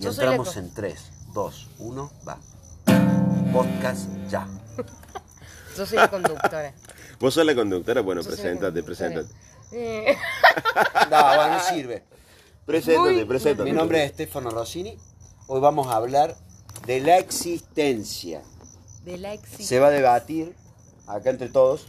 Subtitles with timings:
[0.00, 0.98] Y Yo entramos en 3,
[1.34, 2.38] 2, 1, va.
[3.52, 4.48] Podcast ya.
[5.76, 6.72] Yo soy la conductora.
[7.18, 9.28] Vos sos la conductora, bueno, Yo preséntate, preséntate.
[9.72, 10.16] Eh,
[11.10, 12.02] No, bueno, no sirve.
[12.64, 13.70] Preséntate, Muy- preséntate.
[13.70, 14.96] Mi nombre es Stefano Rossini.
[15.48, 16.34] Hoy vamos a hablar
[16.86, 18.42] de la existencia.
[19.04, 20.54] de la exi- Se va a debatir
[21.06, 21.86] acá entre todos.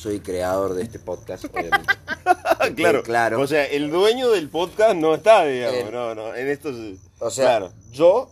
[0.00, 1.92] Soy creador de este podcast, obviamente.
[2.76, 3.40] claro, claro.
[3.40, 5.76] O sea, el dueño del podcast no está, digamos.
[5.80, 6.70] Eh, no, no, en esto.
[7.18, 8.30] O sea, claro, yo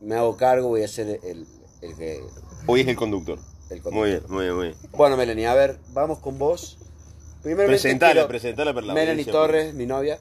[0.00, 1.46] me hago cargo, voy a ser el,
[1.82, 2.22] el que.
[2.66, 3.38] hoy es el conductor.
[3.70, 3.92] el conductor.
[3.92, 4.78] Muy bien, muy bien, muy bien.
[4.92, 6.78] Bueno, Melanie, a ver, vamos con vos.
[7.42, 10.18] Primeramente Presentala, quiero- presentala la Melanie Torres, mi novia.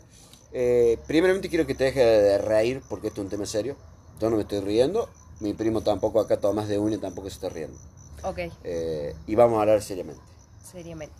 [0.51, 3.77] Eh, primeramente quiero que te deje de reír porque esto es un tema serio.
[4.19, 5.07] Yo no me estoy riendo.
[5.39, 7.77] Mi primo tampoco, acá Tomás de Uña tampoco se está riendo.
[8.23, 10.21] Ok, Eh, y vamos a hablar seriamente.
[10.69, 11.15] Seriamente.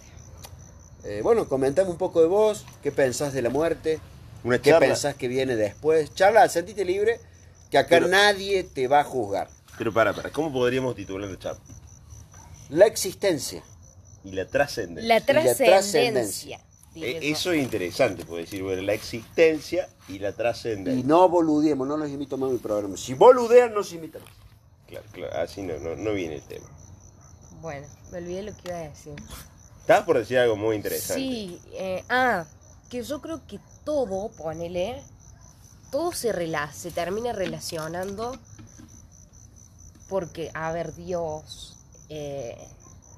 [1.04, 4.00] Eh, bueno, comentame un poco de vos, qué pensás de la muerte,
[4.44, 4.88] Una qué charla.
[4.88, 6.14] pensás que viene después.
[6.14, 7.20] Charla, sentite libre,
[7.70, 9.50] que acá Pero- nadie te va a juzgar.
[9.78, 11.61] Pero para, para, ¿cómo podríamos titular la charla?
[12.70, 13.64] La existencia.
[14.23, 15.08] Y la trascendencia.
[15.16, 15.66] La trascendencia.
[15.66, 16.58] trascendencia.
[16.58, 17.28] Eh, diría yo.
[17.36, 21.03] Eso es interesante, puede decir, bueno, la existencia y la Y trascendencia.
[21.08, 22.95] no boludeemos, no los invito más a mi programa.
[22.98, 24.22] Si boludean, no se invitan.
[24.88, 26.66] Claro, claro, así no, no, no viene el tema.
[27.62, 29.16] Bueno, me olvidé lo que iba a decir.
[29.81, 31.22] Estabas por decir algo muy interesante.
[31.22, 32.45] Sí, eh, ah,
[32.90, 35.02] que yo creo que todo, ponele,
[35.92, 38.38] todo se, rela se termina relacionando
[40.09, 41.78] porque, a ver, Dios,
[42.09, 42.58] eh,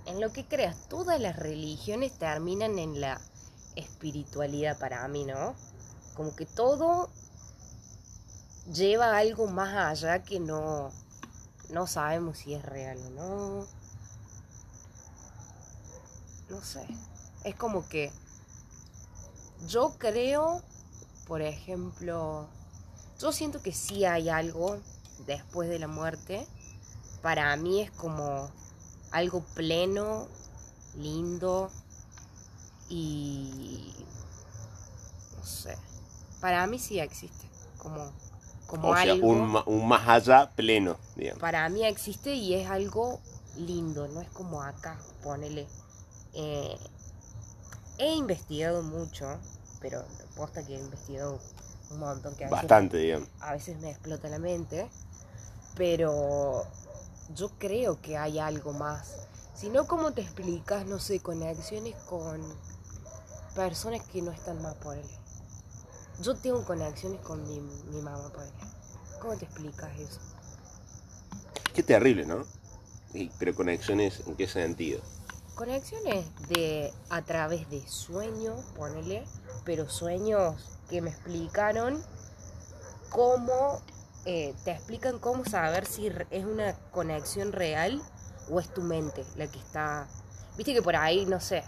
[0.05, 3.19] en lo que creas, todas las religiones terminan en la
[3.75, 5.55] espiritualidad para mí, ¿no?
[6.13, 7.09] Como que todo
[8.71, 10.91] lleva a algo más allá que no,
[11.69, 13.82] no sabemos si es real o no.
[16.53, 16.85] No sé.
[17.43, 18.11] Es como que
[19.67, 20.61] yo creo,
[21.25, 22.47] por ejemplo,
[23.19, 24.77] yo siento que sí hay algo
[25.25, 26.45] después de la muerte.
[27.23, 28.51] Para mí es como
[29.11, 30.27] algo pleno,
[30.95, 31.71] lindo
[32.87, 33.95] y
[35.35, 35.75] no sé.
[36.39, 37.49] Para mí sí existe,
[37.79, 38.11] como
[38.67, 39.27] como o sea, algo.
[39.27, 41.41] un, un más allá pleno, digamos.
[41.41, 43.19] Para mí existe y es algo
[43.57, 45.67] lindo, no es como acá, ponele.
[46.33, 46.77] Eh,
[47.97, 49.37] he investigado mucho,
[49.79, 50.03] pero
[50.35, 51.39] posta que he investigado
[51.91, 53.29] un montón, que a veces, Bastante, digamos.
[53.39, 54.89] a veces me explota la mente,
[55.75, 56.65] pero
[57.35, 59.27] yo creo que hay algo más.
[59.55, 62.41] Si no, ¿cómo te explicas, no sé, conexiones con
[63.55, 65.07] personas que no están más por él?
[66.21, 68.51] Yo tengo conexiones con mi, mi mamá por él.
[69.21, 70.19] ¿Cómo te explicas eso?
[71.73, 72.45] Qué terrible, ¿no?
[73.13, 75.01] Y- pero conexiones, ¿en qué sentido?
[75.55, 79.23] Conexiones de a través de sueños, ponele,
[79.65, 80.55] pero sueños
[80.89, 82.03] que me explicaron
[83.11, 83.79] cómo,
[84.25, 88.01] eh, te explican cómo saber si es una conexión real
[88.49, 90.07] o es tu mente la que está...
[90.57, 91.63] Viste que por ahí, no sé,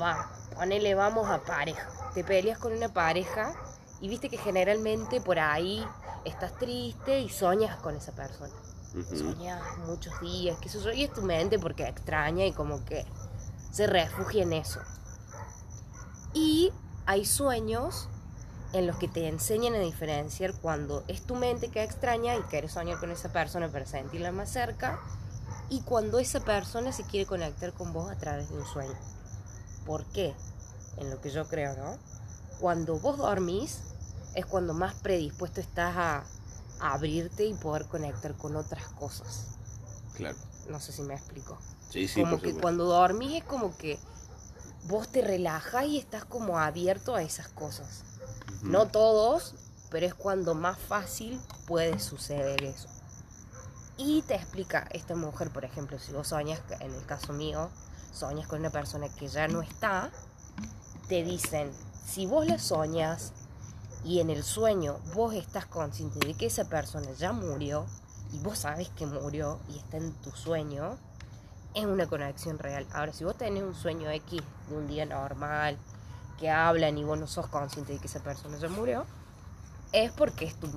[0.00, 1.90] va, ponele, vamos a pareja.
[2.14, 3.52] Te peleas con una pareja
[4.00, 5.86] y viste que generalmente por ahí
[6.24, 8.54] estás triste y soñas con esa persona
[8.94, 9.16] Ujú.
[9.16, 13.06] soñas muchos días, que eso y es tu mente porque extraña y como que
[13.70, 14.80] se refugia en eso.
[16.34, 16.72] Y
[17.06, 18.08] hay sueños
[18.72, 22.72] en los que te enseñan a diferenciar cuando es tu mente que extraña y quieres
[22.72, 24.98] soñar con esa persona para sentirla más cerca
[25.68, 28.94] y cuando esa persona se quiere conectar con vos a través de un sueño.
[29.86, 30.34] ¿Por qué?
[30.98, 31.96] En lo que yo creo, ¿no?
[32.60, 33.80] Cuando vos dormís
[34.34, 36.24] es cuando más predispuesto estás a
[36.82, 39.46] abrirte y poder conectar con otras cosas.
[40.14, 40.36] Claro.
[40.68, 41.58] No sé si me explico.
[41.90, 42.62] Sí, sí, como por que supuesto.
[42.62, 43.98] cuando dormís es como que
[44.84, 48.04] vos te relajas y estás como abierto a esas cosas.
[48.62, 49.54] No todos,
[49.90, 52.88] pero es cuando más fácil puede suceder eso.
[53.96, 57.70] Y te explica esta mujer, por ejemplo, si vos soñas, en el caso mío,
[58.12, 60.10] soñas con una persona que ya no está,
[61.08, 61.70] te dicen,
[62.06, 63.32] si vos la soñas
[64.04, 67.86] y en el sueño vos estás consciente de que esa persona ya murió
[68.32, 70.96] y vos sabes que murió y está en tu sueño,
[71.74, 72.86] es una conexión real.
[72.92, 75.76] Ahora, si vos tenés un sueño X de un día normal,
[76.38, 79.04] que hablan y vos no sos consciente de que esa persona ya murió,
[79.92, 80.68] es porque es tu,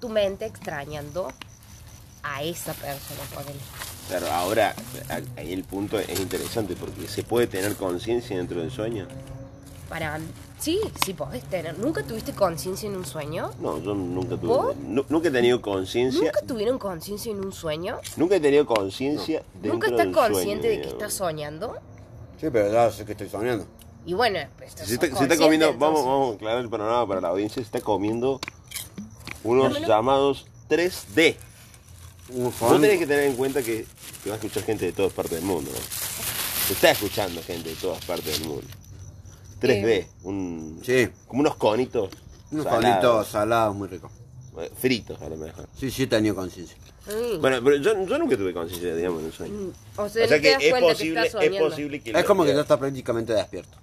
[0.00, 1.28] tu mente extrañando
[2.22, 3.20] a esa persona.
[3.34, 3.60] ponele.
[4.08, 4.74] Claro, ahora
[5.36, 9.06] el punto es interesante porque se puede tener conciencia dentro del sueño.
[9.88, 10.20] Para
[10.58, 11.78] sí, sí podés tener.
[11.78, 13.50] ¿Nunca tuviste conciencia en un sueño?
[13.58, 14.48] No, yo nunca tuve.
[14.48, 14.76] ¿Vos?
[14.76, 16.20] nu- nunca he tenido conciencia.
[16.24, 17.98] ¿Nunca tuvieron conciencia en un sueño?
[18.16, 20.92] Nunca he tenido conciencia dentro ¿Nunca estás del consciente sueño, de que digamos.
[21.02, 21.76] estás soñando?
[22.38, 23.66] Sí, pero ya sé que estoy soñando.
[24.04, 26.04] Y bueno, pues, Se está, se está consciente, comiendo, vamos, entonces.
[26.06, 28.40] vamos a aclarar el panorama para la audiencia, se está comiendo
[29.44, 29.86] unos Dámelo.
[29.88, 31.36] llamados 3D.
[32.30, 33.86] Un Vos tenés que tener en cuenta que,
[34.22, 35.78] que va a escuchar gente de todas partes del mundo, ¿no?
[36.66, 38.66] Se está escuchando gente de todas partes del mundo.
[39.60, 42.10] 3D, un, Sí, como unos conitos.
[42.50, 44.10] unos salados, conitos salados muy ricos.
[44.60, 45.66] eh, Fritos, a lo mejor.
[45.76, 46.76] Sí, sí he tenido conciencia.
[47.06, 47.40] Mm.
[47.40, 49.54] Bueno, pero yo, yo nunca tuve conciencia, digamos, en un sueño.
[49.54, 52.10] Mm, O O sea, sea no te que es posible, que es posible que...
[52.10, 53.76] Es como que ya está prácticamente despierto.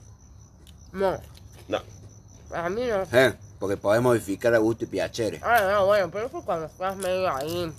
[0.93, 1.17] No,
[1.67, 1.79] No,
[2.53, 3.03] a mí no.
[3.17, 3.33] ¿Eh?
[3.59, 5.39] Porque podés modificar a gusto y piacere.
[5.43, 7.71] Ah, no, bueno, pero fue cuando estás medio ahí.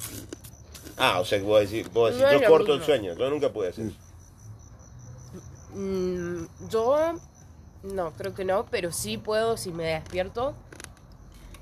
[0.97, 2.87] Ah, o sea que vos decís, vos decís No yo corto el mismo.
[2.87, 3.97] sueño, yo nunca pude hacer eso.
[5.75, 6.97] Mm, yo
[7.93, 10.55] no, creo que no, pero sí puedo si me despierto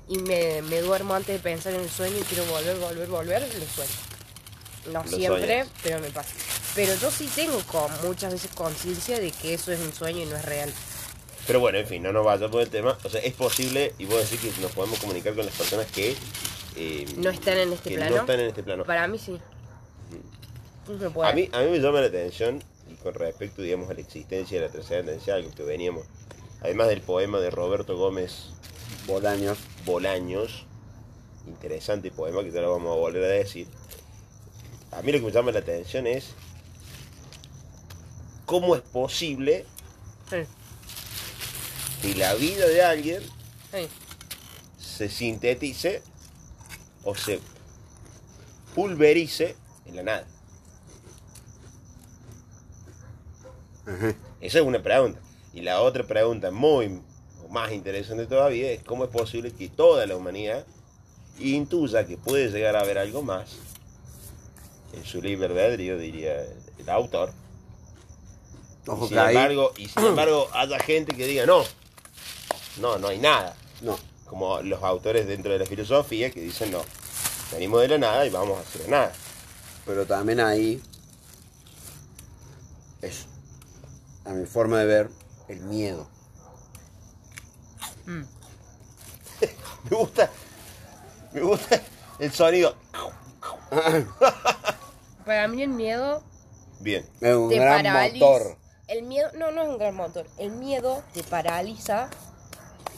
[0.07, 3.41] y me, me duermo antes de pensar en el sueño y quiero volver, volver, volver,
[3.41, 3.91] lo sueño.
[4.93, 5.67] No Lo siempre, sueñas.
[5.81, 6.29] pero me pasa.
[6.75, 10.25] Pero yo sí tengo con, muchas veces conciencia de que eso es un sueño y
[10.25, 10.71] no es real.
[11.47, 12.97] Pero bueno, en fin, no nos vayamos por el tema.
[13.03, 16.15] O sea, es posible, y vos decís que nos podemos comunicar con las personas que...
[16.75, 18.15] eh, No están en este plano.
[18.15, 18.83] No están en este plano.
[18.83, 19.39] Para mí sí.
[21.23, 22.61] A mí, a mí me llama la atención,
[23.05, 26.07] con respecto, digamos, a la existencia de la trascendencia, algo que veníamos,
[26.61, 28.47] además del poema de Roberto Gómez
[29.05, 29.59] Bolaños.
[29.85, 30.65] Bolaños,
[31.45, 33.67] interesante poema que ya lo vamos a volver a decir.
[34.91, 36.31] A mí lo que me llama la atención es
[38.47, 39.67] cómo es posible
[40.27, 40.37] Sí,
[42.01, 43.21] que la vida de alguien
[43.71, 43.87] sí.
[44.79, 46.01] se sintetice
[47.03, 47.39] o se
[48.73, 49.55] pulverice
[49.85, 50.27] en la nada.
[53.85, 54.15] Ajá.
[54.41, 55.19] Esa es una pregunta.
[55.53, 57.01] Y la otra pregunta muy
[57.43, 60.65] o más interesante todavía es cómo es posible que toda la humanidad
[61.39, 63.57] intuya que puede llegar a haber algo más
[64.93, 66.45] en su libre albedrío, diría
[66.77, 67.31] el, autor.
[68.87, 71.63] Ojo Y que sin embargo, y sin embargo haya gente que diga no,
[72.79, 73.55] no, no hay nada.
[73.81, 73.97] No.
[74.25, 76.81] Como los autores dentro de la filosofía que dicen no,
[77.51, 79.11] venimos de la nada y vamos a hacer nada.
[79.85, 80.81] Pero también ahí
[83.01, 83.27] es,
[84.25, 85.09] a mi forma de ver,
[85.47, 86.07] el miedo.
[88.05, 88.21] Mm.
[89.89, 90.29] Me gusta,
[91.31, 91.81] me gusta
[92.17, 92.75] el sonido.
[95.25, 96.23] Para mí el miedo
[96.79, 97.05] Bien.
[97.21, 98.25] Es un te gran paraliza.
[98.25, 98.57] motor.
[98.87, 100.27] El miedo, no, no es un gran motor.
[100.37, 102.09] El miedo te paraliza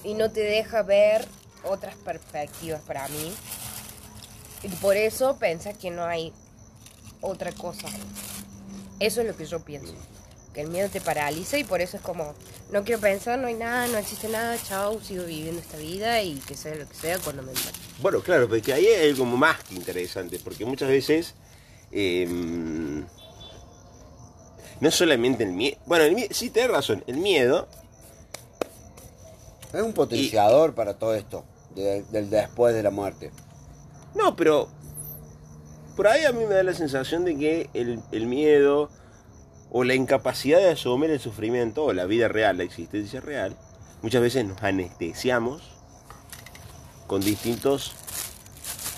[0.04, 1.28] y no te deja ver
[1.64, 3.34] otras perspectivas para mí.
[4.64, 6.34] Y por eso pensás que no hay
[7.22, 7.88] otra cosa.
[9.00, 9.94] Eso es lo que yo pienso.
[10.57, 12.33] Que el miedo te paraliza y por eso es como,
[12.71, 16.33] no quiero pensar, no hay nada, no existe nada, chao, sigo viviendo esta vida y
[16.39, 17.69] que sea lo que sea cuando me muera.
[18.01, 21.36] Bueno, claro, porque ahí hay algo más que interesante, porque muchas veces
[21.92, 22.25] eh,
[24.80, 27.68] no solamente el miedo, bueno, el mie- sí, tenés razón, el miedo,
[29.74, 31.45] Es un potenciador para todo esto,
[31.75, 33.30] de- del después de la muerte.
[34.15, 34.69] no, pero
[35.95, 38.89] por ahí a mí me da la sensación de que el, el miedo
[39.72, 43.56] o la incapacidad de asumir el sufrimiento o la vida real, la existencia real,
[44.02, 45.62] muchas veces nos anestesiamos
[47.08, 47.94] con distintos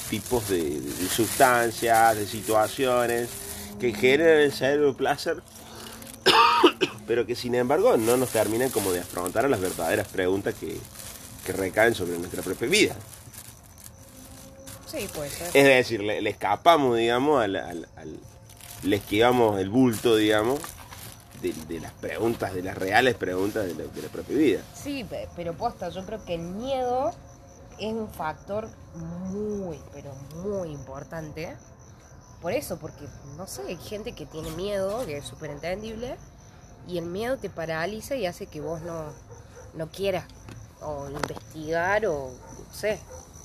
[0.09, 3.29] tipos de, sustancias, de situaciones
[3.79, 5.41] que generan en el cerebro placer,
[7.07, 10.77] pero que sin embargo no nos terminan como de afrontar a las verdaderas preguntas que,
[11.45, 12.95] que recaen sobre nuestra propia vida.
[14.87, 15.47] Sí, puede ser.
[15.53, 18.19] Es decir, le, le escapamos, digamos, al, al- al-
[18.83, 20.59] le esquivamos el bulto, digamos,
[21.41, 24.61] de, las preguntas, de las reales preguntas de la, propia vida.
[24.73, 27.11] Sí, pe- pero posta, yo creo que el miedo
[27.79, 28.67] es un factor
[29.31, 31.55] muy, pero muy importante.
[32.41, 33.05] Por eso, porque,
[33.37, 36.15] no sé, hay gente que tiene miedo, que es súper entendible,
[36.87, 39.05] y el miedo te paraliza y hace que vos no,
[39.75, 40.25] no quieras
[40.81, 42.99] o investigar o, no sé,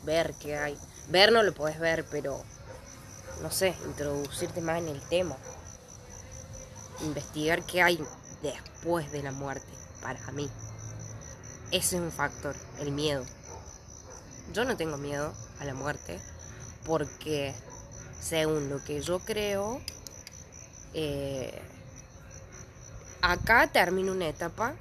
[0.05, 0.77] ver qué hay.
[1.09, 2.41] Ver no lo podés ver, pero,
[3.43, 5.37] no sé, introducirte más en el tema.
[7.03, 8.05] Investigar qué hay
[8.43, 9.67] después de la muerte,
[10.01, 10.49] para mí.
[11.71, 13.25] Ese es un factor, el miedo.
[14.53, 16.21] Yo no tengo miedo a la muerte
[16.85, 17.55] porque,
[18.21, 19.81] según lo que yo creo,
[20.93, 21.61] eh,
[23.23, 24.75] acá termina una etapa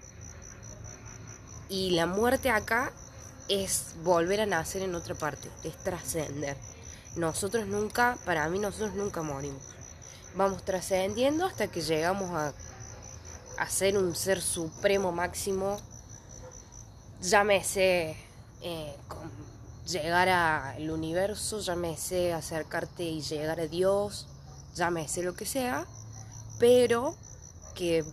[1.69, 2.91] y la muerte acá
[3.47, 6.57] es volver a nacer en otra parte, es trascender.
[7.15, 9.61] Nosotros nunca, para mí nosotros nunca morimos.
[10.35, 12.53] Vamos trascendiendo hasta que llegamos a,
[13.57, 15.77] a ser un ser supremo máximo
[17.23, 18.17] llámese
[18.61, 19.31] eh, con
[19.87, 24.27] llegar al universo, llámese acercarte y llegar a Dios,
[24.75, 25.85] llámese lo que sea,
[26.59, 27.15] pero
[27.75, 28.03] que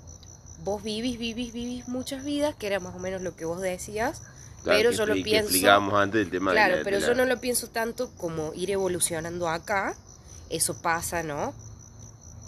[0.62, 4.22] vos vivís, vivís, vivís muchas vidas, que era más o menos lo que vos decías,
[4.62, 5.44] Claro, pero que yo lo que pienso.
[5.48, 8.10] explicábamos antes el tema de Claro, la- pero de yo la- no lo pienso tanto
[8.16, 9.94] como ir evolucionando acá.
[10.50, 11.54] Eso pasa, ¿no?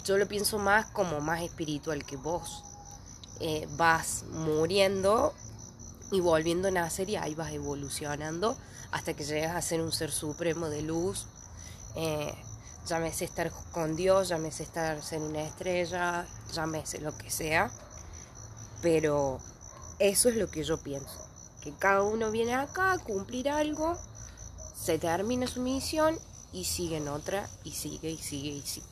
[0.05, 2.63] Yo lo pienso más como más espiritual que vos.
[3.39, 5.33] Eh, vas muriendo
[6.11, 8.57] y volviendo a nacer y ahí vas evolucionando
[8.91, 11.25] hasta que llegas a ser un ser supremo de luz.
[11.95, 12.33] Eh,
[12.85, 17.71] llámese estar con Dios, llámese estar ser una estrella, llámese lo que sea.
[18.81, 19.39] Pero
[19.99, 21.22] eso es lo que yo pienso.
[21.63, 23.97] Que cada uno viene acá a cumplir algo,
[24.75, 26.19] se termina su misión
[26.51, 28.85] y sigue en otra y sigue y sigue y sigue.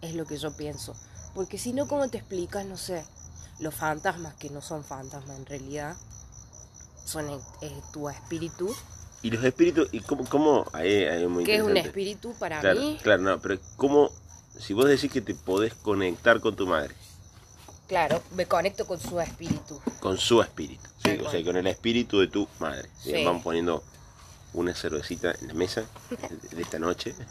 [0.00, 0.94] Es lo que yo pienso.
[1.34, 3.04] Porque si no, ¿cómo te explicas, no sé,
[3.60, 5.96] los fantasmas que no son fantasmas en realidad?
[7.04, 8.74] Son eh, eh, tu espíritu.
[9.22, 10.24] Y los espíritus, ¿y cómo?
[10.26, 12.98] cómo ahí, ahí es muy ¿Qué es un espíritu para Claro, mí?
[13.02, 14.10] claro, no, pero ¿cómo?
[14.58, 16.94] Si vos decís que te podés conectar con tu madre,
[17.88, 19.80] Claro, me conecto con su espíritu.
[20.00, 21.18] con su espíritu, ¿sí?
[21.24, 22.88] O sea, con el espíritu de tu madre.
[23.02, 23.24] Sí.
[23.24, 23.82] Vamos poniendo
[24.54, 25.84] una cervecita en la mesa
[26.52, 27.14] de esta noche.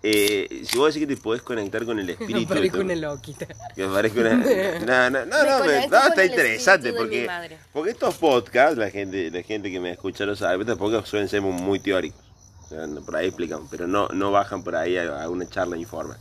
[0.00, 2.84] Eh, si vos decís que te podés conectar con el espíritu de tu...
[2.84, 3.46] loquita.
[3.74, 4.30] Que me parezca una...
[4.86, 7.28] No, no, no, Me no, me- no, está interesante porque,
[7.72, 11.28] porque estos podcasts, la gente, la gente que me escucha lo sabe, estos podcasts suelen
[11.28, 12.20] ser muy teóricos.
[12.66, 15.48] O sea, no- por ahí explican, pero no, no bajan por ahí a, a una
[15.48, 16.16] charla informal.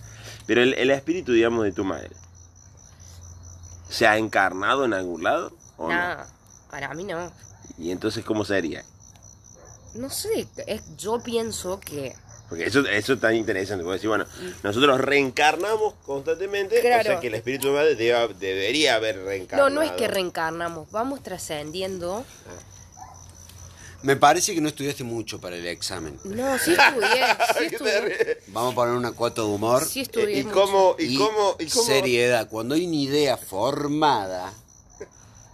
[0.48, 2.10] Pero el, el espíritu, digamos, de tu madre,
[3.90, 5.52] ¿se ha encarnado en algún lado?
[5.78, 6.16] ¿O no?
[6.18, 6.24] No,
[6.72, 7.32] para mí no.
[7.78, 8.84] Y entonces, ¿cómo sería?
[9.96, 12.16] No sé, es, yo pienso que
[12.50, 13.84] Porque eso, eso está interesante.
[13.84, 14.26] Porque decir, bueno,
[14.64, 17.96] nosotros reencarnamos constantemente, o sea que el espíritu debe-
[18.36, 19.70] debería haber reencarnado.
[19.70, 22.26] No, no es que reencarnamos, vamos trascendiendo.
[24.04, 26.20] Me parece que no estudiaste mucho para el examen.
[26.24, 27.26] No, sí estudié,
[27.58, 28.38] sí ¿Qué te estudié.
[28.48, 30.56] Vamos a poner una cuota de humor Sí estudié ¿Y mucho.
[30.56, 31.86] cómo, y, y, cómo, y cómo?
[31.86, 32.48] seriedad.
[32.50, 34.54] Cuando hay una idea formada,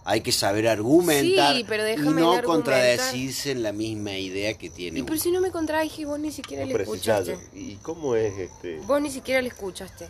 [0.04, 2.44] hay que saber argumentar Sí, pero y no argumentar.
[2.44, 5.08] contradecirse en la misma idea que tiene Y uno.
[5.08, 7.32] pero si no me contradije, vos ni siquiera le Precisado.
[7.32, 7.58] escuchaste.
[7.58, 8.78] ¿Y cómo es este?
[8.80, 10.08] Vos ni siquiera le escuchaste.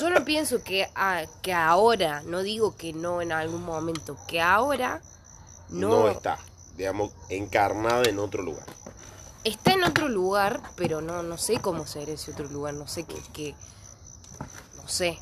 [0.00, 4.40] Yo no pienso que, ah, que ahora, no digo que no en algún momento, que
[4.40, 5.00] ahora
[5.68, 6.38] No, no, está,
[6.80, 8.64] digamos, encarnada en otro lugar.
[9.44, 13.04] está en otro lugar, pero no, no sé cómo ser ese otro lugar, no sé
[13.04, 13.54] qué, qué-
[14.76, 15.18] no sé.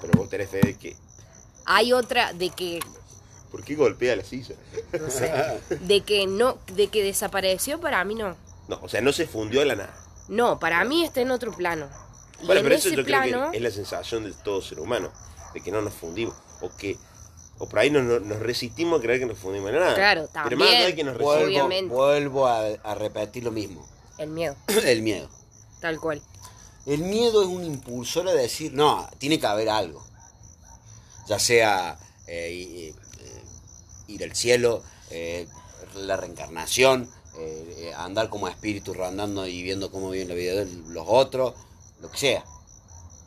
[0.00, 0.96] Pero vos tenés fe de que.
[1.66, 2.80] Hay otra de que
[3.50, 4.54] ¿Por qué golpea la silla?
[4.98, 5.30] no sé,
[5.80, 8.34] de que no, de que desapareció para mí no.
[8.68, 9.94] No, o sea, no se fundió de la nada.
[10.28, 11.88] No, para mí está en otro plano.
[12.42, 14.62] Y Bueno, en pero eso ese yo creo plano, que es la sensación de todo
[14.62, 15.12] ser humano,
[15.52, 16.96] de que no nos fundimos, o que,
[17.58, 19.94] o por ahí nos, nos- resistimos a creer que nos fundimos en nada.
[19.94, 20.96] Claro, Pero más allá de también.
[20.96, 21.94] que nos Vuelvo, resistimos, Obviamente.
[21.94, 23.86] vuelvo a, a repetir lo mismo.
[24.18, 25.28] el miedo, el miedo.
[25.80, 26.22] tal cual.
[26.86, 30.04] El miedo es un impulsor a decir, no, tiene que haber algo.
[31.28, 31.98] Ya sea
[32.28, 33.42] eh, eh,
[34.06, 35.48] ir al cielo, eh,
[35.96, 40.66] la reencarnación, eh, eh, andar como espíritu rondando y viendo cómo viven la vida de
[40.88, 41.54] los otros,
[42.00, 42.44] lo que sea.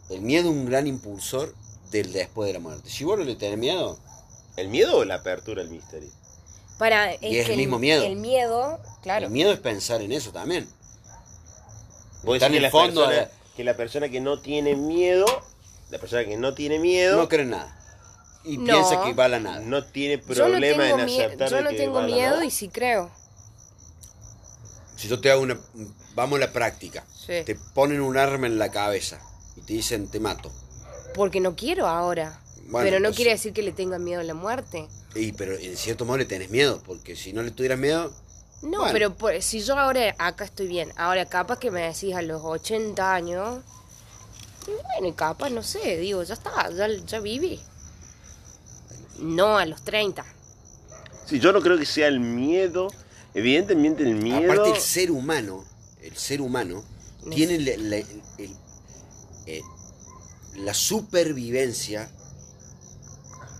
[0.09, 1.53] El miedo es un gran impulsor
[1.91, 2.89] del después de la muerte.
[2.89, 3.99] Si vos no le tenés miedo,
[4.59, 6.09] ¿el miedo o la apertura al misterio?
[6.77, 8.03] Para, Y es que el mismo miedo.
[8.05, 9.25] El miedo, claro.
[9.25, 10.67] el miedo es pensar en eso también.
[12.23, 14.75] Vos Está decís en el la fondo persona- de- que la persona que no tiene
[14.75, 15.25] miedo,
[15.89, 17.75] la persona que no tiene miedo, No cree en nada.
[18.45, 18.63] Y No.
[18.73, 19.59] piensa que vale a nada.
[19.59, 22.07] no tiene yo no problema tengo, en aceptar yo de no que tengo va a
[22.07, 23.11] la miedo y sí creo.
[24.95, 25.57] Si yo te hago una...
[26.15, 27.05] Vamos a la práctica.
[27.15, 27.43] Sí.
[27.45, 29.19] Te ponen un arma en la cabeza
[29.55, 30.51] y te dicen te mato.
[31.13, 32.39] Porque no quiero ahora.
[32.69, 34.87] Bueno, pero no pues- quiere decir que le tenga miedo a la muerte.
[35.15, 38.13] Y, pero en cierto modo le tenés miedo, porque si no le tuvieras miedo,
[38.61, 38.91] No, Bueno.
[38.91, 42.41] pero por- si yo ahora acá estoy bien, ahora capaz que me decís a los
[42.43, 43.61] 80 años,
[44.67, 47.57] y bueno, y capaz, no sé, digo, ya está, ya, ya viví.
[49.19, 50.25] No a los 30.
[51.25, 52.87] Sí, yo no creo que sea el miedo.
[53.33, 54.51] Evidentemente el miedo.
[54.51, 55.63] aparte el ser humano,
[56.01, 56.83] el ser humano
[57.31, 58.55] tiene la, la- el-
[59.45, 59.61] eh,
[60.57, 62.09] la supervivencia,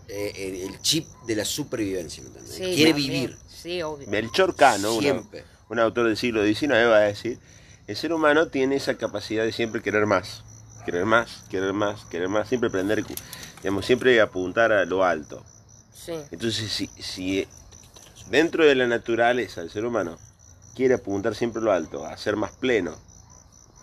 [0.10, 2.56] eh, el, el chip de la supervivencia, ¿me entendés?
[2.56, 3.12] Sí, Quiere también.
[3.12, 3.38] vivir.
[3.48, 4.08] Sí, obvio.
[4.08, 5.24] Melchor Cano, una-
[5.70, 7.40] un autor del siglo XIX, va a decir:
[7.88, 10.44] el ser humano tiene esa capacidad de siempre querer más.
[10.86, 12.48] Querer más, querer más, querer más.
[12.48, 13.06] Siempre aprender,
[13.62, 15.44] digamos, siempre apuntar a lo alto.
[15.94, 16.14] Sí.
[16.32, 17.48] Entonces, si, si
[18.30, 20.18] dentro de la naturaleza el ser humano
[20.76, 22.96] quiere apuntar siempre a lo alto, a ser más pleno,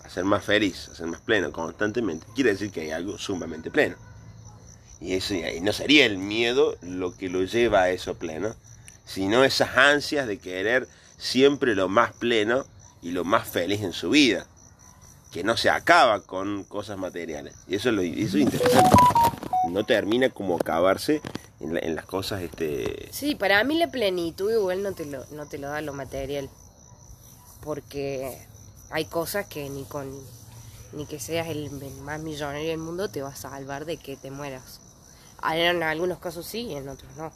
[0.02, 3.70] a ser más feliz, a ser más pleno constantemente, quiere decir que hay algo sumamente
[3.70, 3.96] pleno.
[5.00, 8.54] Y eso y no sería el miedo lo que lo lleva a eso pleno,
[9.04, 10.88] sino esas ansias de querer
[11.18, 12.64] siempre lo más pleno
[13.02, 14.46] y lo más feliz en su vida,
[15.32, 17.54] que no se acaba con cosas materiales.
[17.68, 18.96] Y eso es, eso es interesante.
[19.70, 21.20] No termina como acabarse
[21.60, 23.08] en, la- en las cosas, este...
[23.12, 26.48] Sí, para mí la plenitud igual no te lo, no te lo da lo material.
[27.62, 28.38] Porque
[28.90, 30.10] hay cosas que ni con
[30.92, 31.70] ni que seas el
[32.02, 34.80] más millonario del mundo te va a salvar de que te mueras.
[35.54, 37.30] En algunos casos sí, en otros no.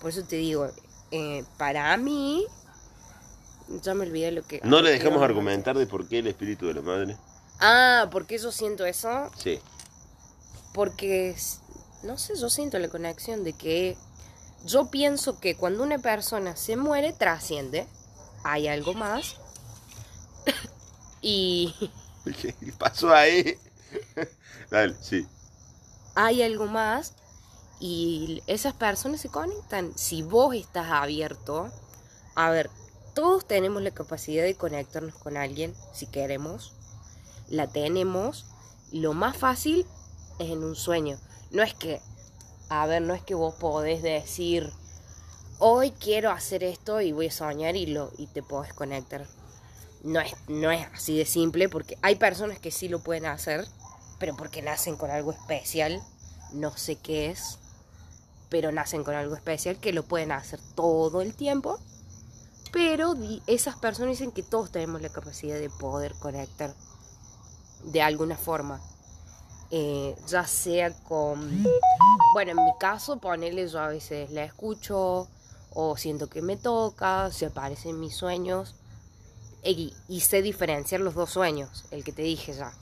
[0.00, 0.70] Por eso te digo,
[1.10, 2.46] eh, para mí,
[3.82, 4.60] ya me olvidé lo que...
[4.64, 7.16] No le dejamos no, argumentar de por qué el espíritu de la madre.
[7.60, 9.30] Ah, ¿por qué yo siento eso?
[9.36, 9.60] Sí.
[10.72, 11.36] Porque,
[12.02, 13.96] no sé, yo siento la conexión de que
[14.64, 17.86] yo pienso que cuando una persona se muere, trasciende,
[18.42, 19.36] hay algo más.
[21.20, 21.74] y
[22.40, 23.56] ¿Qué pasó ahí?
[24.70, 25.26] Dale, sí.
[26.14, 27.14] hay algo más
[27.86, 29.92] y esas personas se conectan.
[29.94, 31.70] Si vos estás abierto,
[32.34, 32.70] a ver,
[33.12, 36.72] todos tenemos la capacidad de conectarnos con alguien si queremos,
[37.46, 38.46] la tenemos.
[38.90, 39.84] Lo más fácil
[40.38, 41.18] es en un sueño.
[41.50, 42.00] No es que,
[42.70, 44.72] a ver, no es que vos podés decir,
[45.58, 49.26] hoy quiero hacer esto y voy a soñar y, lo, y te podés conectar.
[50.02, 53.68] No es, no es así de simple porque hay personas que sí lo pueden hacer,
[54.18, 56.02] pero porque nacen con algo especial,
[56.54, 57.58] no sé qué es,
[58.48, 61.78] pero nacen con algo especial que lo pueden hacer todo el tiempo.
[62.72, 63.14] Pero
[63.46, 66.74] esas personas dicen que todos tenemos la capacidad de poder conectar
[67.84, 68.80] de alguna forma.
[69.70, 71.64] Eh, ya sea con...
[72.34, 75.28] Bueno, en mi caso, ponerle yo a veces la escucho
[75.72, 78.74] o siento que me toca, se aparece en mis sueños.
[79.62, 82.72] Y, y sé diferenciar los dos sueños, el que te dije ya,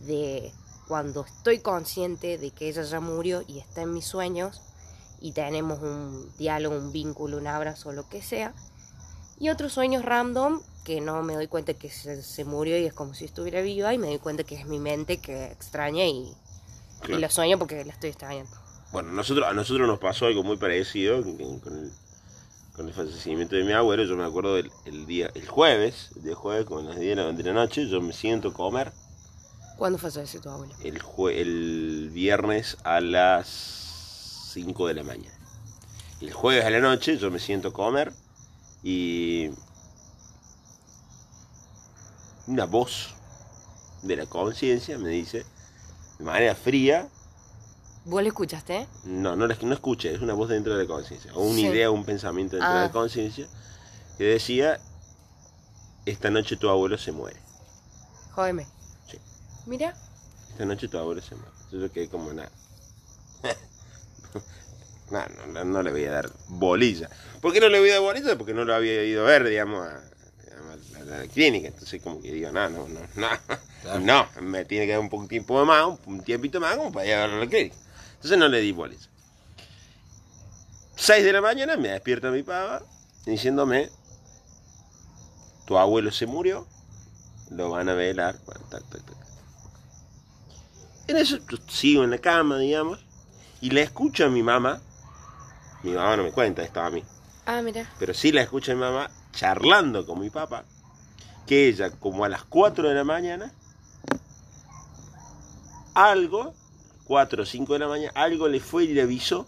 [0.00, 0.52] de
[0.86, 4.62] cuando estoy consciente de que ella ya murió y está en mis sueños
[5.20, 8.52] y tenemos un diálogo, un vínculo, un abrazo, lo que sea.
[9.40, 12.92] Y otros sueños random que no me doy cuenta que se, se murió y es
[12.92, 16.32] como si estuviera viva y me doy cuenta que es mi mente que extraña y,
[17.00, 17.18] Claro.
[17.18, 18.50] y lo sueño porque la estoy extrañando.
[18.90, 21.92] Bueno, nosotros, a nosotros nos pasó algo muy parecido con con el,
[22.74, 24.02] con el fallecimiento de mi abuelo.
[24.04, 24.56] Yo me acuerdo
[24.86, 28.12] el día, el jueves, el día jueves, como las 10 de la, noche, yo me
[28.12, 28.92] siento comer.
[29.76, 30.74] ¿Cuándo eso tu abuelo?
[30.82, 33.87] El, jue- el viernes a las
[34.48, 35.34] 5 de la mañana.
[36.20, 38.12] El jueves a la noche yo me siento comer
[38.82, 39.50] y
[42.46, 43.14] una voz
[44.02, 45.44] de la conciencia me dice,
[46.18, 47.08] de manera fría,
[48.04, 48.86] ¿Vos lo escuchaste?
[49.04, 51.66] no, no, la- no escuché, es una voz dentro de la conciencia, o una Sí.
[51.66, 52.84] idea, un pensamiento dentro de Ah.
[52.84, 53.46] la conciencia,
[54.16, 54.80] que decía,
[56.06, 57.38] esta noche tu abuelo se muere,
[58.32, 58.66] Jódeme.
[59.10, 59.18] Sí.
[59.66, 59.94] Mira,
[60.50, 61.50] esta noche tu abuelo se muere.
[61.64, 62.50] Entonces yo quedé como nada.
[65.10, 67.08] No, no, no, le voy a dar bolilla.
[67.40, 68.36] ¿Por qué no le voy a dar bolilla?
[68.36, 70.02] Porque no lo había ido a ver, digamos, a,
[71.06, 71.68] la, a la clínica.
[71.68, 73.28] Entonces como que digo, no, no, no, no.
[73.82, 74.00] Claro.
[74.00, 77.06] No, me tiene que dar un poco tiempo más, un, un tiempito más como para
[77.06, 77.76] ir a verlo a la clínica.
[78.16, 79.08] Entonces no le di bolilla.
[80.96, 82.82] 6 de la mañana me despierta mi pava
[83.24, 83.88] diciéndome,
[85.64, 86.66] tu abuelo se murió,
[87.50, 88.36] lo van a velar.
[88.44, 89.16] Bueno, tac, tac, tac.
[91.06, 92.98] En eso yo sigo en la cama, digamos,
[93.60, 94.80] y la escucho a mi mamá.
[95.82, 97.04] Mi mamá no me cuenta esto a mí,
[97.46, 97.88] ah, mira.
[98.00, 100.64] pero sí la escucho a mi mamá charlando con mi papá,
[101.46, 103.52] que ella, como a las 4 de la mañana,
[105.94, 106.52] algo,
[107.04, 109.46] 4 o 5 de la mañana, algo le fue y le avisó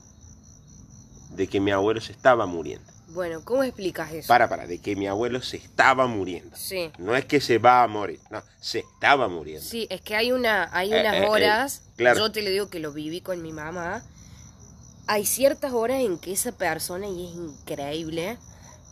[1.30, 2.90] de que mi abuelo se estaba muriendo.
[3.12, 4.28] Bueno, ¿cómo explicas eso?
[4.28, 6.56] Para, para, de que mi abuelo se estaba muriendo.
[6.56, 6.92] Sí.
[6.98, 9.64] No es que se va a morir, no, se estaba muriendo.
[9.66, 12.18] Sí, es que hay una, hay Eh, unas eh, eh, horas, claro.
[12.20, 14.02] yo te lo digo que lo viví con mi mamá,
[15.08, 18.38] hay ciertas horas en que esa persona, y es increíble,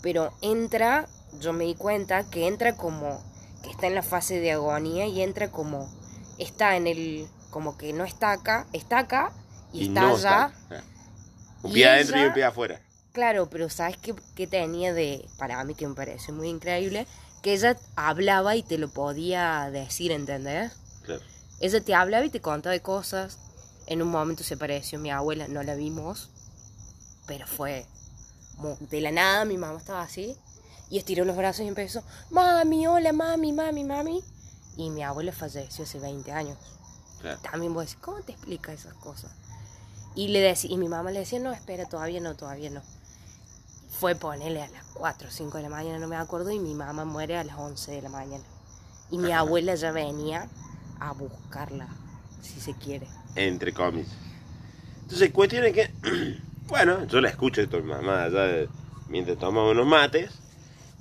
[0.02, 1.06] pero entra,
[1.40, 3.22] yo me di cuenta que entra como,
[3.62, 5.88] que está en la fase de agonía y entra como,
[6.38, 9.32] está en el, como que no está acá, está acá
[9.72, 10.52] y, está no allá.
[10.64, 10.82] está.
[11.62, 12.80] Un Y pie adentro y un pie afuera.
[13.18, 17.04] Claro, pero ¿sabes qué, qué tenía de, para mí que me parece muy increíble?
[17.42, 20.70] Que ella hablaba y te lo podía decir, ¿entendés?
[21.02, 21.20] Claro.
[21.58, 23.38] Ella te hablaba y te contaba de cosas.
[23.88, 26.30] En un momento se pareció mi abuela, no la vimos,
[27.26, 27.86] pero fue
[28.88, 30.36] de la nada, mi mamá estaba así
[30.88, 34.22] y estiró los brazos y empezó, mami, hola, mami, mami, mami.
[34.76, 36.56] Y mi abuela falleció hace 20 años.
[37.20, 37.40] Claro.
[37.40, 39.32] También vos decís, ¿cómo te explica esas cosas?
[40.14, 42.80] Y, le decía, y mi mamá le decía, no, espera, todavía no, todavía no.
[43.90, 46.74] Fue ponerle a las 4 o 5 de la mañana, no me acuerdo, y mi
[46.74, 48.44] mamá muere a las 11 de la mañana.
[49.10, 50.48] Y mi abuela ya venía
[51.00, 51.88] a buscarla,
[52.42, 53.06] si se quiere.
[53.34, 54.10] Entre comillas.
[55.02, 55.90] Entonces, cuestión es que,
[56.68, 58.68] bueno, yo la escucho esto, mi mamá allá de-
[59.08, 60.30] mientras tomamos unos mates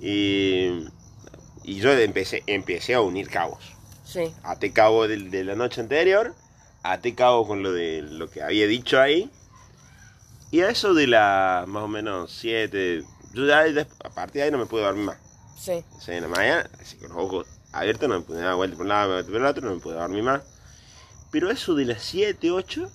[0.00, 0.86] y,
[1.64, 3.62] y yo empecé, empecé a unir cabos.
[4.04, 6.34] Sí, Até cabo del- de, la noche anterior,
[6.82, 9.30] até cabo con lo de lo que había dicho ahí
[10.50, 13.64] Y a eso de la más o menos 7, yo ya
[14.04, 15.18] a partir de ahí no me puedo dormir más.
[15.60, 15.84] Sí.
[15.96, 18.76] O sea, en la mañana, así con los ojos abiertos, no me puedo dar vuelta
[18.76, 20.42] por un lado, vuelta por el otro, no me puedo dormir más.
[21.30, 22.90] Pero eso de las 7, 8,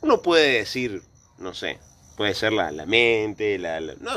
[0.00, 1.02] uno puede decir,
[1.38, 1.78] no sé,
[2.16, 4.12] puede ser la, la mente, la, la- no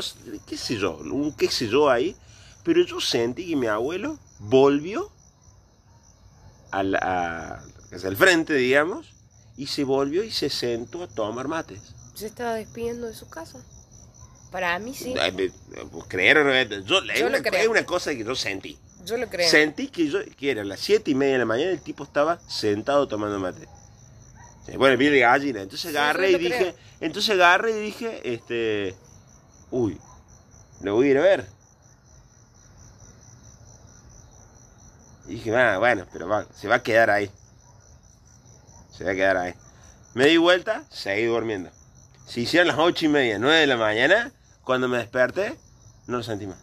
[0.46, 2.16] qué sé yo, un qué sé yo ahí,
[2.64, 5.10] pero yo sentí que mi abuelo volvió
[6.70, 9.12] a la, a, hacia el frente, digamos,
[9.56, 11.80] y se volvió y se sentó a tomar mates.
[12.14, 13.58] Se estaba despidiendo de su casa.
[14.50, 15.14] Para mí sí.
[16.08, 17.60] Creer o no, yo, es, Yo una, creo.
[17.60, 18.78] es una cosa que yo sentí.
[19.04, 19.48] Yo lo creo.
[19.48, 22.38] Sentí que yo, que era las siete y media de la mañana, el tipo estaba
[22.48, 23.68] sentado tomando mate.
[24.66, 25.62] Piel de gallina.
[25.62, 26.74] Entonces agarré sí, y dije, creo.
[27.00, 28.96] entonces agarré y dije, este,
[29.70, 29.98] uy,
[30.80, 31.46] lo voy a ir a ver.
[35.28, 37.30] Y dije, ah, bueno, pero va, se va a quedar ahí.
[38.96, 39.54] Se va a quedar ahí.
[40.14, 41.70] Me di vuelta, seguí durmiendo.
[42.26, 44.32] Si hicieron las ocho y media, nueve de la mañana,
[44.64, 45.56] cuando me desperté,
[46.06, 46.58] no lo sentí más.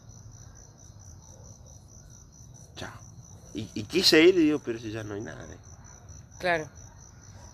[2.75, 2.91] Chao.
[3.53, 5.43] Y, y quise ir y digo, pero si ya no hay nada.
[5.45, 5.57] ¿eh?
[6.39, 6.67] Claro.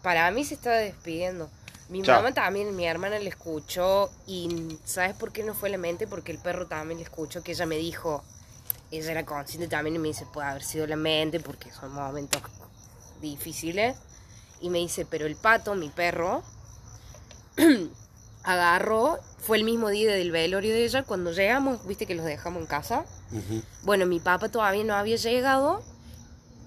[0.02, 1.50] Para mí se estaba despidiendo.
[1.90, 2.18] Mi Chao.
[2.18, 6.08] mamá también, mi hermana le escuchó y ¿sabes por qué no fue la mente?
[6.08, 8.24] Porque el perro también le escuchó que ella me dijo,
[8.92, 12.42] ella era consciente también y me dice, puede haber sido la mente porque son momentos
[13.22, 13.98] difíciles.
[14.62, 16.44] Y me dice, pero el pato, mi perro,
[18.44, 22.62] agarró, fue el mismo día del velorio de ella, cuando llegamos, viste que los dejamos
[22.62, 23.06] en casa.
[23.84, 25.84] Bueno, mi papá todavía no había llegado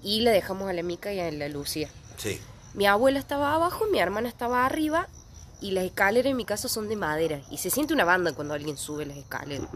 [0.01, 1.89] y le dejamos a la Mica y a la Lucía.
[2.17, 2.39] Sí.
[2.73, 5.07] Mi abuela estaba abajo, mi hermana estaba arriba
[5.61, 8.53] y las escaleras en mi casa son de madera y se siente una banda cuando
[8.53, 9.67] alguien sube las escaleras.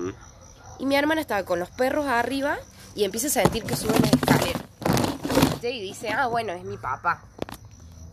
[0.79, 2.57] Y mi hermana estaba con los perros arriba
[2.95, 4.63] y empieza a sentir que suben las escaleras.
[5.61, 7.23] Y dice, ah, bueno, es mi papá.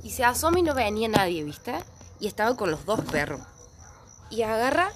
[0.05, 1.75] Y se asoma y no venía nadie, ¿viste?
[2.21, 3.41] Y estaba con los dos perros.
[4.31, 4.93] Y agarra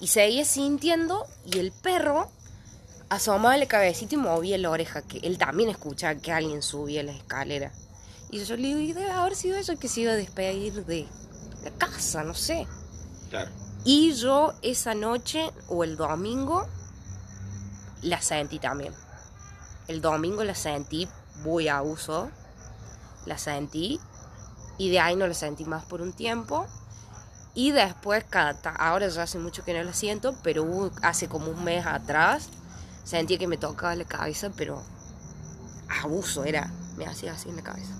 [0.00, 2.28] y seguía sintiendo y el perro
[3.08, 7.16] asomaba la cabecita y movía la oreja, que él también escuchaba que alguien subía las
[7.16, 7.72] escaleras.
[8.30, 11.06] Y yo le digo, debe haber sido ella que se iba a despedir de
[11.64, 12.66] la casa, no sé.
[13.30, 13.50] Claro.
[13.84, 16.66] Y yo esa noche o el domingo
[18.02, 18.92] la sentí también.
[19.86, 21.08] El domingo la sentí
[21.42, 22.30] muy a uso.
[23.24, 23.98] La sentí.
[24.78, 26.66] Y de ahí no la sentí más por un tiempo.
[27.54, 31.50] Y después, cada ahora ya hace mucho que no la siento, pero hubo- hace como
[31.50, 32.48] un mes atrás
[33.04, 34.82] sentí que me tocaba la cabeza, pero
[36.02, 36.70] abuso era.
[36.96, 37.92] Me hacía así en la cabeza.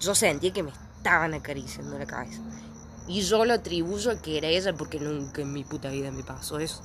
[0.00, 2.40] Yo sentí que me estaban acariciando la cabeza.
[3.06, 6.22] Y yo lo atribuyo a que era ella porque nunca en mi puta vida me
[6.22, 6.82] pasó eso.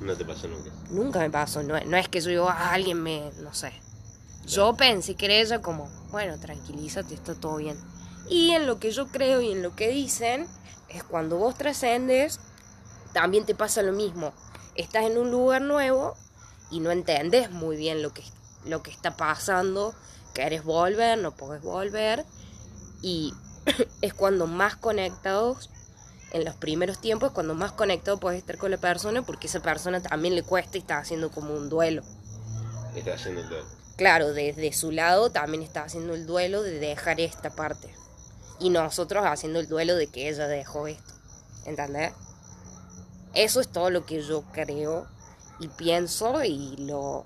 [0.00, 0.70] No te pasó nunca.
[0.90, 1.62] Nunca me pasó.
[1.62, 3.30] No, no es que yo digo, "Ah, alguien me.
[3.42, 3.72] No sé.
[4.46, 7.78] Yo pensé que era ella como, bueno, tranquilízate, está todo bien.
[8.30, 10.46] Y en lo que yo creo y en lo que dicen,
[10.88, 12.38] es cuando vos trascendes,
[13.12, 14.32] también te pasa lo mismo.
[14.76, 16.14] Estás en un lugar nuevo
[16.70, 18.22] y no entendés muy bien lo que,
[18.64, 19.94] lo que está pasando.
[20.32, 22.24] Querés volver, no podés volver.
[23.02, 23.34] Y
[24.00, 25.68] es cuando más conectados,
[26.32, 30.00] en los primeros tiempos, cuando más conectado puedes estar con la persona, porque esa persona
[30.00, 32.02] también le cuesta y está haciendo como un duelo.
[32.94, 33.64] Está haciendo todo.
[33.96, 37.92] Claro, desde su lado también está haciendo el duelo de dejar esta parte.
[38.60, 41.14] Y nosotros haciendo el duelo de que ella dejó esto.
[41.64, 42.12] ¿Entendés?
[43.34, 45.06] Eso es todo lo que yo creo
[45.60, 47.24] y pienso y lo...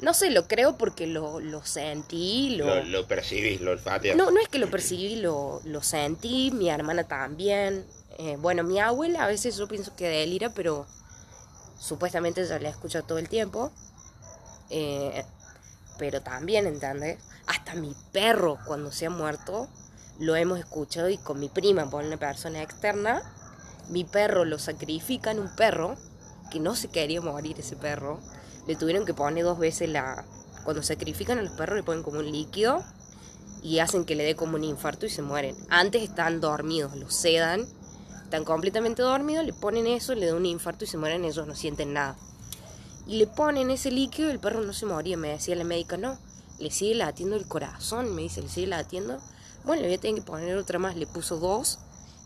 [0.00, 2.66] No sé, lo creo porque lo, lo sentí, lo...
[2.66, 4.16] Lo, lo percibís, lo olfateas.
[4.16, 7.86] No, no es que lo percibí, lo, lo sentí, mi hermana también.
[8.18, 10.86] Eh, bueno, mi abuela a veces yo pienso que delira, pero
[11.78, 13.72] supuestamente ya la escucho todo el tiempo.
[14.70, 15.24] Eh,
[15.98, 17.18] pero también, ¿entendés?
[17.46, 19.68] Hasta mi perro, cuando se ha muerto,
[20.18, 23.22] lo hemos escuchado y con mi prima, por una persona externa,
[23.88, 25.96] mi perro lo sacrifican, un perro,
[26.50, 28.20] que no se quería morir ese perro,
[28.66, 30.24] le tuvieron que poner dos veces la...
[30.64, 32.82] Cuando sacrifican a los perros le ponen como un líquido
[33.62, 35.56] y hacen que le dé como un infarto y se mueren.
[35.68, 37.66] Antes están dormidos, los sedan,
[38.22, 41.54] están completamente dormidos, le ponen eso, le da un infarto y se mueren, ellos no
[41.54, 42.16] sienten nada.
[43.06, 45.98] Y le ponen ese líquido y el perro no se moría, me decía la médica,
[45.98, 46.16] no,
[46.58, 49.18] le sigue latiendo el corazón, me dice, le sigue latiendo.
[49.64, 51.78] Bueno, le voy a tener que poner otra más, le puso dos,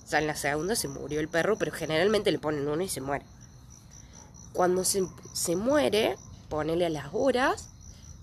[0.09, 3.01] ya en la segunda se murió el perro, pero generalmente le ponen uno y se
[3.01, 3.25] muere.
[4.53, 6.17] Cuando se, se muere,
[6.49, 7.69] ponele a las horas,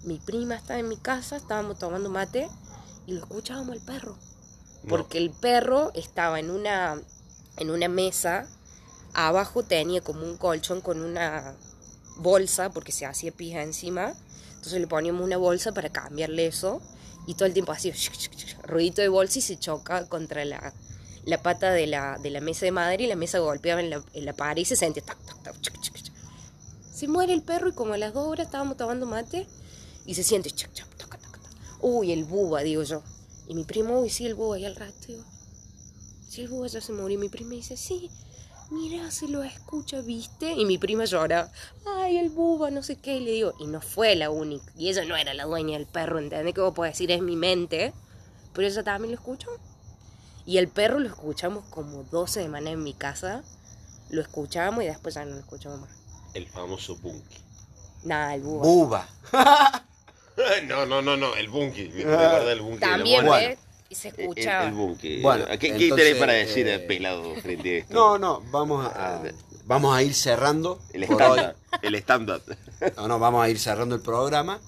[0.03, 2.49] mi prima estaba en mi casa, estábamos tomando mate
[3.07, 4.17] y lo escuchábamos al perro.
[4.83, 4.89] No.
[4.89, 7.01] Porque el perro estaba en una,
[7.57, 8.47] en una mesa,
[9.13, 11.55] abajo tenía como un colchón con una
[12.17, 14.13] bolsa, porque se hacía pija encima.
[14.55, 16.81] Entonces le poníamos una bolsa para cambiarle eso.
[17.27, 17.93] Y todo el tiempo hacía
[18.63, 20.73] ruidito de bolsa y se choca contra la,
[21.25, 24.03] la pata de la, de la mesa de madera y la mesa golpeaba en la,
[24.13, 25.55] en la pared y se sentía tac, tac, tac.
[26.93, 29.47] Se muere el perro y como a las dos horas estábamos tomando mate
[30.05, 31.41] y se siente chac, chac, tac, tac, tac.
[31.81, 33.03] Uy, el buba, digo yo.
[33.47, 34.57] Y mi primo, uy, sí, el buba.
[34.57, 35.23] Y al rato digo,
[36.29, 37.17] sí, el buba ya se murió.
[37.17, 38.09] Y mi prima dice, sí,
[38.69, 40.51] mira, se lo escucha, ¿viste?
[40.51, 41.51] Y mi prima llora,
[41.97, 43.17] ay, el buba, no sé qué.
[43.17, 44.71] Y le digo, y no fue la única.
[44.77, 46.53] Y ella no era la dueña del perro, ¿entendés?
[46.53, 47.93] Que vos podés decir, es mi mente.
[48.53, 49.49] Pero ella también lo escuchó.
[50.45, 53.43] Y el perro lo escuchamos como 12 semanas en mi casa.
[54.09, 55.89] Lo escuchábamos y después ya no lo escuchamos más.
[56.33, 57.37] El famoso Bunky.
[58.03, 58.63] Nada, el buba.
[58.63, 59.09] Buba.
[60.67, 61.89] no, no, no, no, el Bunky.
[61.93, 62.79] Me acordé del Bunky.
[62.79, 63.57] También, muerte.
[63.89, 64.67] Y se El, escuchaba.
[64.67, 65.21] el.
[65.21, 67.93] Bueno, ¿qué, qué entonces, tenés para decir eh, eh, pelado frente a esto?
[67.93, 69.21] No, no, vamos a,
[69.65, 70.79] vamos a ir cerrando.
[70.93, 71.55] el estándar.
[71.81, 72.41] El estándar.
[72.97, 74.59] No, no, vamos a ir cerrando el programa.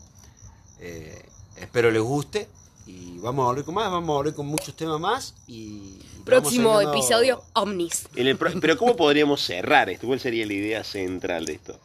[0.80, 1.22] Eh,
[1.58, 2.48] espero les guste.
[2.86, 5.34] Y vamos a volver con más, vamos a volver con muchos temas más.
[5.48, 8.08] Y y Próximo episodio, Omnis.
[8.16, 10.08] En el pro- Pero ¿cómo podríamos cerrar esto?
[10.08, 11.78] ¿Cuál sería la idea central de esto?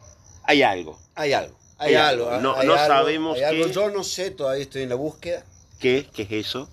[0.43, 0.97] Hay algo.
[1.15, 1.55] Hay algo.
[1.77, 2.29] Hay, Hay algo.
[2.29, 2.41] algo.
[2.41, 3.65] No- hay no algo, sabemos hay algo.
[3.67, 3.71] qué.
[3.73, 5.43] Yo no sé, todavía estoy en la búsqueda.
[5.79, 6.07] ¿Qué?
[6.13, 6.69] ¿Qué es eso?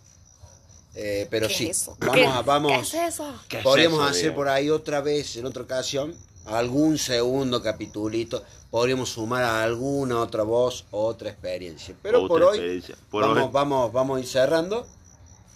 [0.94, 1.96] Eh, pero ¿Qué sí, es eso?
[2.00, 2.72] vamos ¿Qué- a, vamos.
[2.72, 3.34] ¿Qué es eso?
[3.48, 6.14] ¿Qué es Podríamos eso, hacer por ahí otra vez, en otra ocasión,
[6.46, 8.42] algún segundo capitulito.
[8.70, 11.94] Podríamos sumar a alguna otra voz, otra experiencia.
[12.02, 12.94] Pero Otra por hoy, experiencia.
[13.10, 13.50] Por vamos, hoy.
[13.52, 14.86] vamos, vamos a ir cerrando.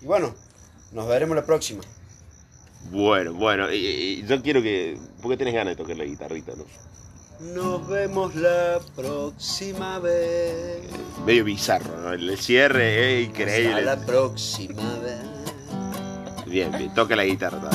[0.01, 0.35] Y bueno,
[0.93, 1.83] nos veremos la próxima.
[2.91, 3.77] Bueno, bueno, y-
[4.21, 4.99] y- yo quiero que...
[5.23, 6.65] ¿Por qué tenés ganas de tocar la guitarrita, no?
[7.53, 10.81] Nos vemos la próxima vez.
[11.27, 12.13] Medio bizarro, ¿no?
[12.13, 13.83] El cierre es Hasta increíble.
[13.83, 16.47] la próxima vez.
[16.47, 17.69] Bien, bien, toca la guitarra.